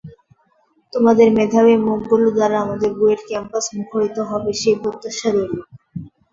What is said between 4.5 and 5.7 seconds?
সেই প্রত্যশা রইল।